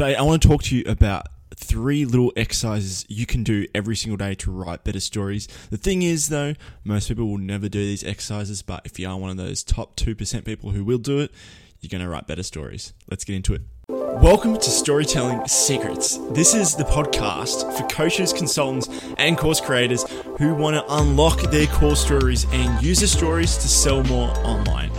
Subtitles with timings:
[0.00, 3.94] today I want to talk to you about three little exercises you can do every
[3.94, 5.46] single day to write better stories.
[5.68, 9.18] The thing is, though, most people will never do these exercises, but if you are
[9.18, 11.30] one of those top 2% people who will do it,
[11.82, 12.94] you're going to write better stories.
[13.10, 13.60] Let's get into it.
[13.90, 16.16] Welcome to Storytelling Secrets.
[16.30, 18.88] This is the podcast for coaches, consultants,
[19.18, 20.04] and course creators
[20.38, 24.90] who want to unlock their core stories and use the stories to sell more online.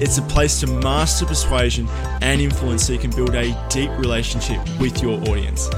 [0.00, 1.88] It's a place to master persuasion
[2.22, 5.68] and influence so you can build a deep relationship with your audience.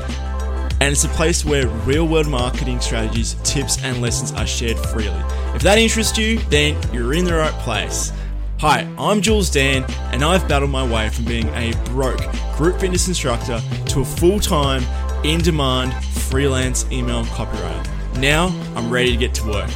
[0.82, 5.22] And it's a place where real world marketing strategies, tips, and lessons are shared freely.
[5.54, 8.12] If that interests you, then you're in the right place.
[8.58, 12.20] Hi, I'm Jules Dan, and I've battled my way from being a broke
[12.56, 14.82] group fitness instructor to a full time,
[15.24, 18.18] in demand freelance email copywriter.
[18.18, 19.70] Now I'm ready to get to work.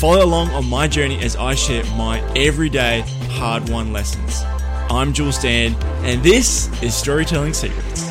[0.00, 4.40] Follow along on my journey as I share my everyday hard won lessons.
[4.88, 5.74] I'm Jules Dan,
[6.06, 8.10] and this is Storytelling Secrets.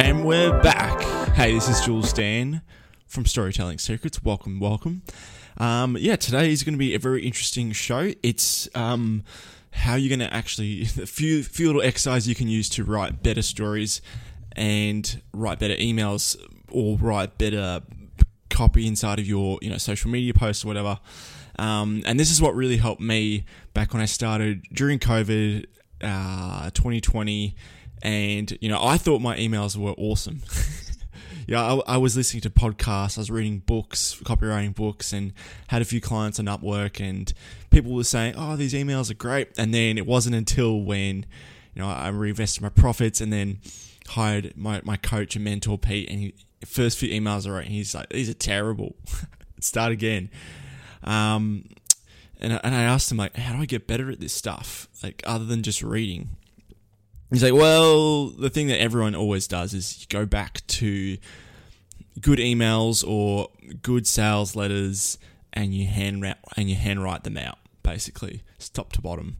[0.00, 1.00] And we're back.
[1.36, 2.62] Hey, this is Jules Dan
[3.06, 4.24] from Storytelling Secrets.
[4.24, 5.02] Welcome, welcome.
[5.58, 8.10] Um, yeah, today is going to be a very interesting show.
[8.24, 9.22] It's um,
[9.70, 13.22] how you're going to actually a few few little exercises you can use to write
[13.22, 14.02] better stories
[14.58, 16.36] and write better emails
[16.70, 17.80] or write better
[18.50, 20.98] copy inside of your you know social media posts or whatever.
[21.58, 25.64] Um, and this is what really helped me back when I started during COVID,
[26.02, 27.54] uh, 2020,
[28.02, 30.42] and you know I thought my emails were awesome.
[31.46, 35.32] yeah, I, I, was listening to podcasts, I was reading books, copywriting books, and
[35.68, 37.32] had a few clients on Upwork, and
[37.70, 41.26] people were saying, "Oh, these emails are great." And then it wasn't until when
[41.74, 43.60] you know I reinvested my profits, and then
[44.08, 47.72] hired my, my coach and mentor Pete, and he, first few emails I wrote, and
[47.72, 48.96] he's like, "These are terrible.
[49.60, 50.30] Start again."
[51.04, 51.68] Um,
[52.40, 54.88] and I, and I asked him like, "How do I get better at this stuff?
[55.02, 56.30] Like other than just reading?"
[57.30, 61.18] He's like, "Well, the thing that everyone always does is you go back to
[62.20, 63.48] good emails or
[63.82, 65.18] good sales letters,
[65.52, 66.24] and you hand
[66.56, 68.42] and you handwrite them out, basically,
[68.72, 69.38] top to bottom."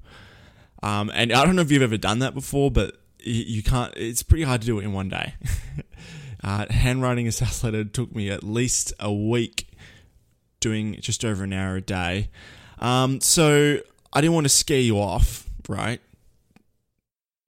[0.82, 3.92] Um, and I don't know if you've ever done that before, but you can't.
[3.96, 5.34] It's pretty hard to do it in one day.
[6.44, 9.68] uh, handwriting a sales letter took me at least a week,
[10.60, 12.30] doing just over an hour a day.
[12.78, 13.78] Um, so
[14.12, 16.00] I didn't want to scare you off, right?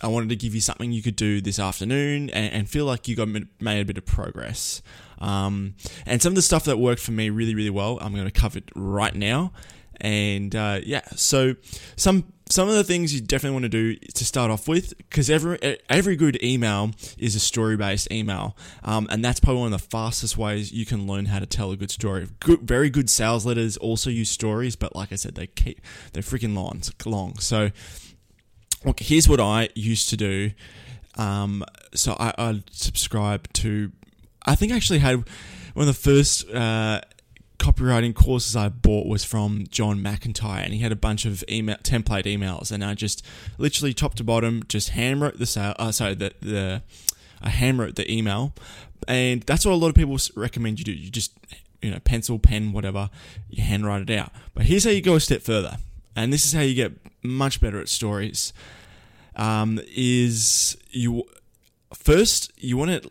[0.03, 3.07] I wanted to give you something you could do this afternoon and, and feel like
[3.07, 4.83] you got made a bit of progress.
[5.19, 5.75] Um,
[6.07, 8.31] and some of the stuff that worked for me really, really well, I'm going to
[8.31, 9.53] cover it right now.
[10.01, 11.55] And uh, yeah, so
[11.97, 15.31] some some of the things you definitely want to do to start off with, because
[15.31, 19.81] every every good email is a story based email, um, and that's probably one of
[19.81, 22.27] the fastest ways you can learn how to tell a good story.
[22.41, 25.81] Good, very good sales letters also use stories, but like I said, they keep
[26.13, 26.83] they're freaking long.
[27.05, 27.39] long.
[27.39, 27.71] So,
[28.85, 30.51] look, here's what I used to do.
[31.17, 33.93] Um, so I, I subscribe to.
[34.45, 35.17] I think I actually had
[35.75, 36.51] one of the first.
[36.51, 37.01] Uh,
[37.61, 41.77] copywriting courses I bought was from John McIntyre, and he had a bunch of email
[41.77, 43.25] template emails, and I just
[43.59, 45.75] literally top to bottom just hand wrote the sale.
[45.79, 46.83] Uh, sorry, the the
[47.43, 48.55] I hand wrote the email,
[49.07, 50.93] and that's what a lot of people recommend you do.
[50.93, 51.33] You just
[51.83, 53.11] you know pencil, pen, whatever,
[53.51, 54.33] you handwrite it out.
[54.55, 55.77] But here's how you go a step further,
[56.17, 58.55] and this is how you get much better at stories.
[59.37, 61.25] Um, is you
[61.95, 63.11] first you want to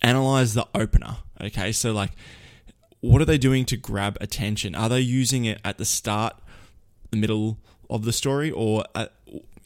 [0.00, 1.16] analyze the opener.
[1.40, 2.12] Okay, so like
[3.00, 4.74] what are they doing to grab attention?
[4.74, 6.36] Are they using it at the start,
[7.10, 9.12] the middle of the story, or at,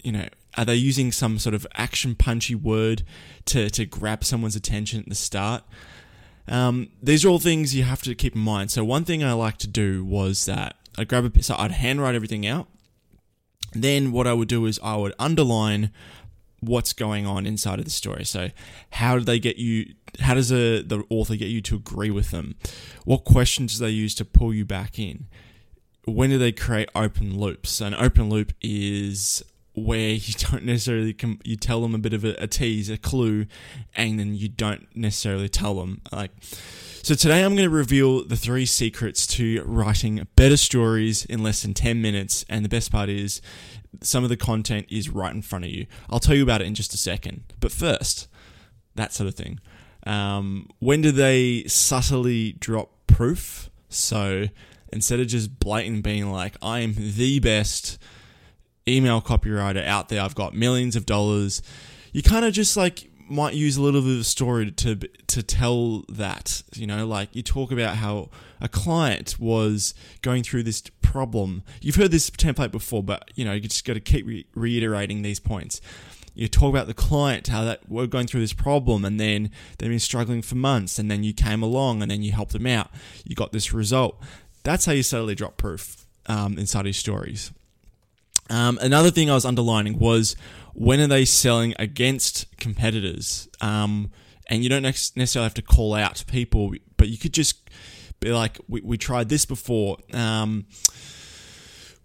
[0.03, 3.03] you know, are they using some sort of action punchy word
[3.47, 5.65] to to grab someone's attention at the start?
[6.49, 8.71] Um, these are all things you have to keep in mind.
[8.71, 12.15] So one thing I like to do was that I'd grab a so I'd handwrite
[12.15, 12.69] everything out.
[13.73, 15.91] Then what I would do is I would underline
[16.63, 18.25] what's going on inside of the story.
[18.25, 18.51] So,
[18.91, 19.95] how do they get you?
[20.21, 22.55] How does a, the author get you to agree with them?
[23.05, 25.27] What questions do they use to pull you back in?
[26.05, 27.81] When do they create open loops?
[27.81, 32.25] An open loop is where you don't necessarily com- you tell them a bit of
[32.25, 33.47] a, a tease, a clue,
[33.95, 36.31] and then you don't necessarily tell them like.
[37.05, 41.63] So today I'm going to reveal the three secrets to writing better stories in less
[41.63, 42.45] than 10 minutes.
[42.49, 43.43] And the best part is
[44.03, 45.87] some of the content is right in front of you.
[46.09, 47.43] I'll tell you about it in just a second.
[47.59, 48.29] But first,
[48.95, 49.59] that sort of thing.
[50.07, 53.69] Um, when do they subtly drop proof?
[53.89, 54.47] So
[54.93, 57.99] instead of just blatant being like, I am the best
[58.87, 61.63] email copywriter out there, I've got millions of dollars,
[62.13, 65.43] you kind of just like might use a little bit of a story to to
[65.43, 66.63] tell that.
[66.75, 68.31] You know, like you talk about how
[68.61, 71.63] a client was going through this problem.
[71.81, 75.23] You've heard this template before, but you know you just got to keep re- reiterating
[75.23, 75.81] these points.
[76.35, 79.91] You talk about the client, how that we're going through this problem, and then they've
[79.91, 82.91] been struggling for months, and then you came along, and then you helped them out.
[83.25, 84.19] You got this result.
[84.63, 87.53] That's how you slowly drop proof um, inside his stories.
[88.53, 90.37] Um, another thing I was underlining was
[90.75, 93.49] when are they selling against competitors?
[93.63, 94.11] Um,
[94.49, 97.71] and you don't necessarily have to call out people, but you could just
[98.21, 99.97] be like, we, we tried this before.
[100.13, 100.67] Um,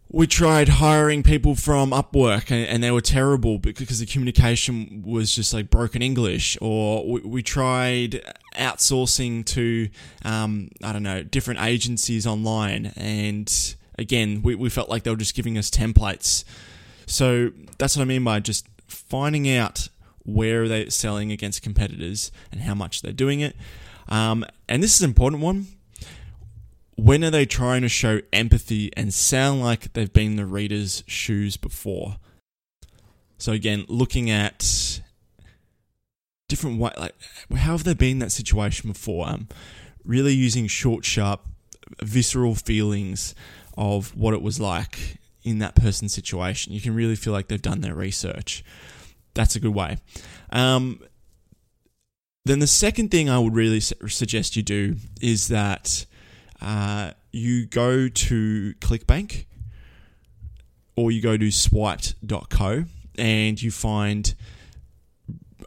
[0.09, 5.35] we tried hiring people from Upwork and, and, they were terrible because the communication was
[5.35, 6.57] just like broken English.
[6.61, 8.21] Or we, we tried
[8.55, 9.89] outsourcing to,
[10.23, 12.93] um, I don't know, different agencies online.
[12.95, 16.43] And again, we, we felt like they were just giving us templates.
[17.05, 19.89] So that's what I mean by just finding out
[20.23, 23.55] where they're selling against competitors and how much they're doing it.
[24.09, 25.67] Um, and this is an important one
[26.97, 31.55] when are they trying to show empathy and sound like they've been the reader's shoes
[31.55, 32.17] before?
[33.37, 34.99] So again, looking at
[36.49, 37.15] different way, like
[37.51, 39.29] how have they been in that situation before?
[39.29, 39.47] Um,
[40.03, 41.41] really using short, sharp,
[42.01, 43.35] visceral feelings
[43.77, 46.73] of what it was like in that person's situation.
[46.73, 48.63] You can really feel like they've done their research.
[49.33, 49.97] That's a good way.
[50.51, 50.99] Um,
[52.43, 56.05] then the second thing I would really suggest you do is that
[56.61, 59.45] uh, you go to ClickBank
[60.95, 62.85] or you go to swiped.co
[63.17, 64.33] and you find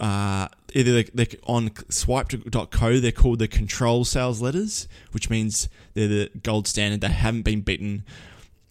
[0.01, 6.31] uh, either they're, on swiped.co they're called the control sales letters which means they're the
[6.43, 8.05] gold standard they haven't been beaten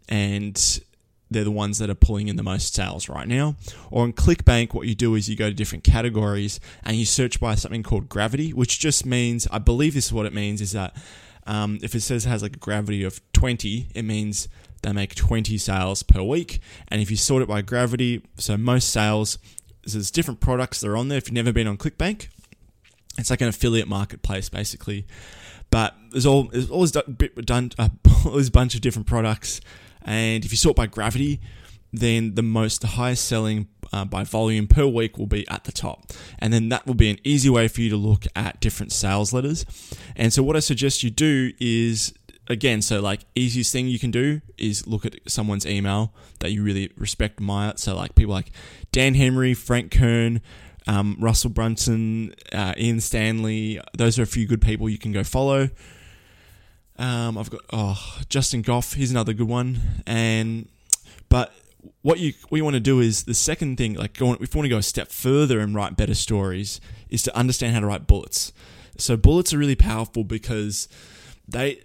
[0.07, 0.81] and
[1.31, 3.55] they're the ones that are pulling in the most sales right now.
[3.91, 7.39] Or on ClickBank, what you do is you go to different categories and you search
[7.39, 10.71] by something called gravity, which just means, I believe this is what it means, is
[10.71, 10.95] that
[11.45, 14.47] um, if it says it has like a gravity of 20, it means
[14.81, 16.61] they make 20 sales per week.
[16.87, 19.37] And if you sort it by gravity, so most sales,
[19.83, 21.17] there's different products that are on there.
[21.17, 22.27] If you've never been on ClickBank,
[23.17, 25.05] it's like an affiliate marketplace basically.
[25.71, 27.71] But there's all there's always done
[28.25, 29.61] always a bunch of different products,
[30.03, 31.39] and if you sort by gravity,
[31.91, 35.71] then the most the highest selling uh, by volume per week will be at the
[35.71, 38.91] top and then that will be an easy way for you to look at different
[38.91, 39.65] sales letters
[40.15, 42.13] and so what i suggest you do is
[42.49, 46.63] again so like easiest thing you can do is look at someone's email that you
[46.63, 48.51] really respect admire so like people like
[48.91, 50.41] dan henry frank kern
[50.87, 55.23] um, russell brunson uh, ian stanley those are a few good people you can go
[55.23, 55.69] follow
[56.99, 58.93] um, I've got oh Justin Goff.
[58.93, 59.79] He's another good one.
[60.05, 60.67] And
[61.29, 61.53] but
[62.01, 64.41] what you what you want to do is the second thing, like if you want
[64.41, 68.05] to go a step further and write better stories, is to understand how to write
[68.05, 68.51] bullets.
[68.97, 70.89] So bullets are really powerful because
[71.47, 71.83] they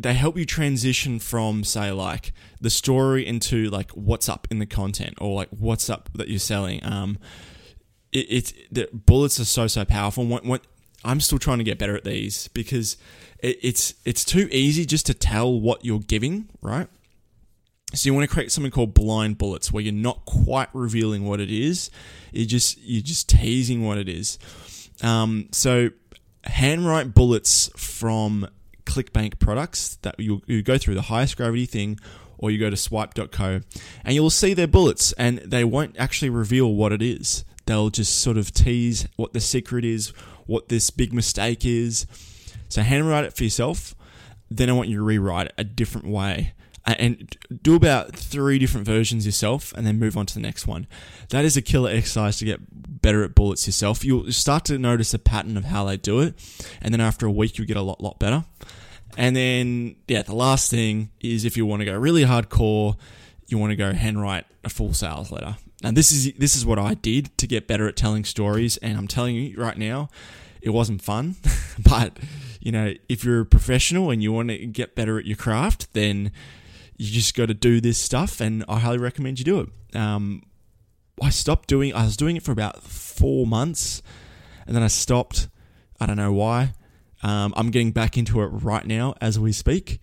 [0.00, 4.66] they help you transition from say like the story into like what's up in the
[4.66, 6.84] content or like what's up that you're selling.
[6.84, 7.18] Um,
[8.12, 10.26] it, it's the bullets are so so powerful.
[10.26, 10.66] What, what
[11.04, 12.96] I'm still trying to get better at these because
[13.40, 16.88] it, it's it's too easy just to tell what you're giving, right?
[17.94, 21.40] So you want to create something called blind bullets where you're not quite revealing what
[21.40, 21.90] it is.
[22.32, 24.38] You just you're just teasing what it is.
[25.02, 25.90] Um, so
[26.44, 28.48] handwrite bullets from
[28.84, 31.98] ClickBank products that you, you go through the highest gravity thing
[32.38, 33.60] or you go to swipe.co
[34.04, 37.44] and you'll see their bullets and they won't actually reveal what it is.
[37.66, 40.08] They'll just sort of tease what the secret is,
[40.46, 42.06] what this big mistake is.
[42.68, 43.94] So handwrite it for yourself.
[44.50, 46.52] Then I want you to rewrite it a different way
[46.84, 50.86] and do about three different versions yourself and then move on to the next one.
[51.30, 52.60] That is a killer exercise to get
[53.02, 54.04] better at bullets yourself.
[54.04, 56.34] You'll start to notice a pattern of how they do it,
[56.80, 58.44] and then after a week, you get a lot, lot better.
[59.16, 62.96] And then, yeah, the last thing is if you want to go really hardcore,
[63.46, 65.56] you want to go handwrite a full sales letter.
[65.84, 68.96] And this is this is what I did to get better at telling stories, and
[68.96, 70.08] I'm telling you right now,
[70.60, 71.36] it wasn't fun,
[71.78, 72.18] but
[72.60, 75.92] you know, if you're a professional and you want to get better at your craft,
[75.92, 76.30] then
[76.96, 79.96] you just got to do this stuff, and I highly recommend you do it.
[79.96, 80.42] Um,
[81.20, 81.94] I stopped doing.
[81.94, 84.02] I was doing it for about four months,
[84.66, 85.48] and then I stopped.
[86.00, 86.74] I don't know why.
[87.22, 90.00] Um, I'm getting back into it right now as we speak.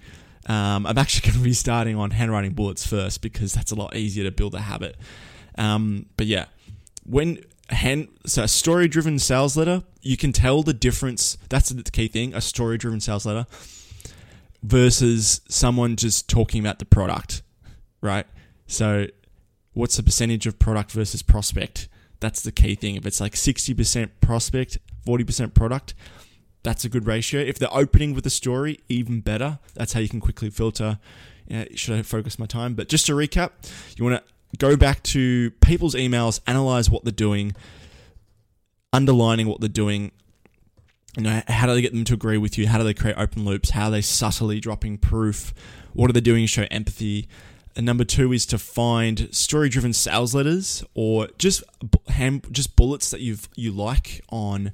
[0.48, 3.96] Um, I'm actually going to be starting on handwriting bullets first because that's a lot
[3.96, 4.96] easier to build a habit.
[5.58, 6.46] Um, but yeah,
[7.06, 11.38] when hand so a story driven sales letter, you can tell the difference.
[11.50, 12.34] That's the key thing.
[12.34, 13.46] A story driven sales letter
[14.64, 17.42] versus someone just talking about the product,
[18.02, 18.26] right?
[18.68, 19.08] So,
[19.74, 21.88] what's the percentage of product versus prospect?
[22.20, 22.96] That's the key thing.
[22.96, 25.94] If it's like 60% prospect, 40% product,
[26.64, 27.40] that's a good ratio.
[27.40, 29.60] If they're opening with a story, even better.
[29.76, 31.00] That's how you can quickly filter.
[31.74, 32.76] Should I focus my time?
[32.76, 33.52] But just to recap,
[33.98, 37.56] you want to go back to people's emails, analyze what they're doing,
[38.92, 40.12] underlining what they're doing.
[41.18, 42.68] You know, how do they get them to agree with you?
[42.68, 43.72] How do they create open loops?
[43.72, 45.54] How are they subtly dropping proof?
[45.94, 47.28] What are they doing to show empathy?
[47.76, 51.64] And number two is to find story-driven sales letters or just
[52.10, 54.72] hand, just bullets that you've you like on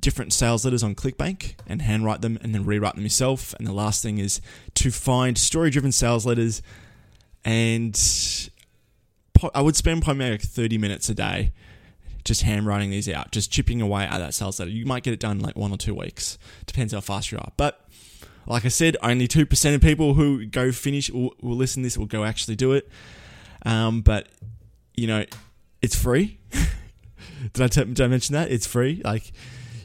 [0.00, 3.54] different sales letters on ClickBank and handwrite them and then rewrite them yourself.
[3.54, 4.40] And the last thing is
[4.74, 6.62] to find story-driven sales letters
[7.44, 7.96] and
[9.54, 11.52] I would spend probably like 30 minutes a day
[12.26, 14.70] just handwriting these out, just chipping away at that sales letter.
[14.70, 16.38] You might get it done in like one or two weeks.
[16.66, 17.52] Depends how fast you are.
[17.56, 17.88] But
[18.46, 21.96] like I said, only 2% of people who go finish will, will listen to this
[21.96, 22.88] will go actually do it.
[23.64, 24.28] Um, but,
[24.94, 25.24] you know,
[25.80, 26.38] it's free.
[27.52, 28.50] did, I t- did I mention that?
[28.50, 29.00] It's free.
[29.04, 29.32] Like,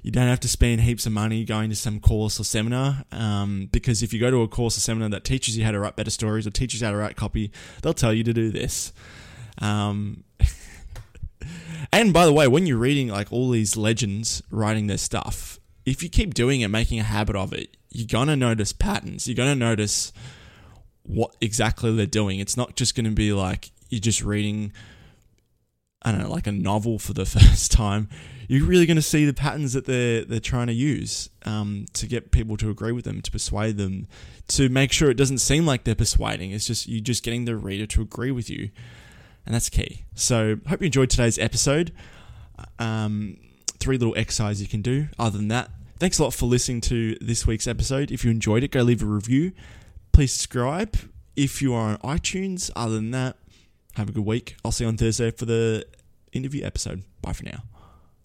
[0.04, 3.70] you don't have to spend heaps of money going to some course or seminar um,
[3.72, 5.96] because if you go to a course or seminar that teaches you how to write
[5.96, 7.52] better stories or teaches you how to write copy,
[7.84, 8.94] they'll tell you to do this.
[9.60, 10.24] Um,
[11.92, 16.04] and by the way, when you're reading like all these legends writing their stuff, if
[16.04, 19.28] you keep doing it, making a habit of it, you're gonna notice patterns.
[19.28, 20.14] You're gonna notice
[21.04, 22.40] what exactly they're doing.
[22.40, 24.72] It's not just gonna be like you're just reading,
[26.02, 28.10] I don't know, like a novel for the first time.
[28.48, 32.32] You're really gonna see the patterns that they're they're trying to use um, to get
[32.32, 34.08] people to agree with them, to persuade them,
[34.50, 36.52] to make sure it doesn't seem like they're persuading.
[36.52, 38.70] It's just you're just getting the reader to agree with you
[39.46, 40.06] and that's key.
[40.16, 41.92] So, hope you enjoyed today's episode.
[42.80, 43.38] Um,
[43.80, 45.08] three little exercises you can do.
[45.18, 48.12] Other than that, thanks a lot for listening to this week's episode.
[48.12, 49.52] If you enjoyed it, go leave a review.
[50.12, 50.96] Please subscribe
[51.36, 52.70] if you are on iTunes.
[52.76, 53.38] Other than that,
[53.96, 54.56] have a good week.
[54.64, 55.86] I'll see you on Thursday for the
[56.32, 57.04] interview episode.
[57.22, 57.64] Bye for now.